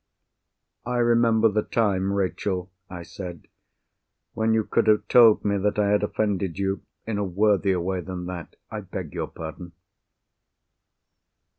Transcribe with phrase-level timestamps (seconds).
[0.87, 3.45] "I remember the time, Rachel," I said,
[4.33, 8.01] "when you could have told me that I had offended you, in a worthier way
[8.01, 8.55] than that.
[8.71, 9.73] I beg your pardon."